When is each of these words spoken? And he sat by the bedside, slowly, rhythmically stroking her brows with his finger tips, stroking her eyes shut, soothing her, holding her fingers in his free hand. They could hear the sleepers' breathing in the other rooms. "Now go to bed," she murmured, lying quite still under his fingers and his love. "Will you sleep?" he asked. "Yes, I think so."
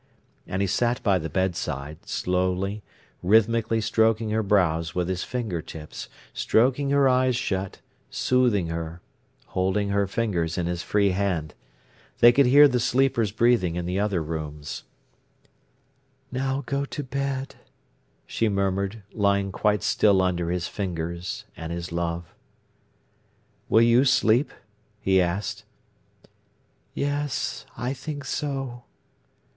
And 0.47 0.63
he 0.63 0.67
sat 0.67 1.03
by 1.03 1.19
the 1.19 1.29
bedside, 1.29 2.07
slowly, 2.07 2.81
rhythmically 3.21 3.79
stroking 3.81 4.31
her 4.31 4.41
brows 4.41 4.95
with 4.95 5.07
his 5.07 5.23
finger 5.23 5.61
tips, 5.61 6.09
stroking 6.33 6.89
her 6.89 7.07
eyes 7.07 7.35
shut, 7.35 7.81
soothing 8.09 8.65
her, 8.69 8.99
holding 9.49 9.89
her 9.89 10.07
fingers 10.07 10.57
in 10.57 10.65
his 10.65 10.81
free 10.81 11.11
hand. 11.11 11.53
They 12.17 12.31
could 12.31 12.47
hear 12.47 12.67
the 12.67 12.79
sleepers' 12.79 13.31
breathing 13.31 13.75
in 13.75 13.85
the 13.85 13.99
other 13.99 14.23
rooms. 14.23 14.85
"Now 16.31 16.63
go 16.65 16.83
to 16.85 17.03
bed," 17.03 17.53
she 18.25 18.49
murmured, 18.49 19.03
lying 19.11 19.51
quite 19.51 19.83
still 19.83 20.19
under 20.23 20.49
his 20.49 20.67
fingers 20.67 21.45
and 21.55 21.71
his 21.71 21.91
love. 21.91 22.33
"Will 23.69 23.83
you 23.83 24.05
sleep?" 24.05 24.51
he 24.99 25.21
asked. 25.21 25.63
"Yes, 26.95 27.67
I 27.77 27.93
think 27.93 28.25
so." 28.25 28.85